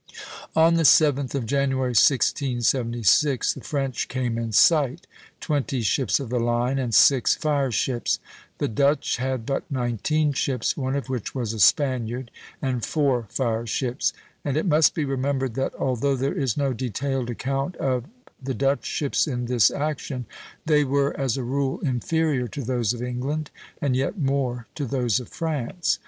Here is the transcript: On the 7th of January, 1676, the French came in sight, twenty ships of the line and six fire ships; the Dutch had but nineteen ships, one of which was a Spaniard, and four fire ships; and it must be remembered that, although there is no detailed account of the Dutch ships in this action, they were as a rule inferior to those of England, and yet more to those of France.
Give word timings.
On 0.55 0.73
the 0.73 0.81
7th 0.83 1.35
of 1.35 1.45
January, 1.45 1.89
1676, 1.89 3.53
the 3.53 3.61
French 3.61 4.07
came 4.07 4.35
in 4.35 4.51
sight, 4.51 5.05
twenty 5.39 5.83
ships 5.83 6.19
of 6.19 6.29
the 6.31 6.39
line 6.39 6.79
and 6.79 6.91
six 6.95 7.35
fire 7.35 7.71
ships; 7.71 8.17
the 8.57 8.67
Dutch 8.67 9.17
had 9.17 9.45
but 9.45 9.63
nineteen 9.69 10.33
ships, 10.33 10.75
one 10.75 10.95
of 10.95 11.07
which 11.07 11.35
was 11.35 11.53
a 11.53 11.59
Spaniard, 11.59 12.31
and 12.63 12.83
four 12.83 13.27
fire 13.29 13.67
ships; 13.67 14.11
and 14.43 14.57
it 14.57 14.65
must 14.65 14.95
be 14.95 15.05
remembered 15.05 15.53
that, 15.53 15.75
although 15.75 16.15
there 16.15 16.33
is 16.33 16.57
no 16.57 16.73
detailed 16.73 17.29
account 17.29 17.75
of 17.75 18.05
the 18.41 18.55
Dutch 18.55 18.87
ships 18.87 19.27
in 19.27 19.45
this 19.45 19.69
action, 19.69 20.25
they 20.65 20.83
were 20.83 21.15
as 21.15 21.37
a 21.37 21.43
rule 21.43 21.79
inferior 21.81 22.47
to 22.47 22.63
those 22.63 22.91
of 22.91 23.03
England, 23.03 23.51
and 23.79 23.95
yet 23.95 24.17
more 24.17 24.65
to 24.73 24.87
those 24.87 25.19
of 25.19 25.29
France. 25.29 25.99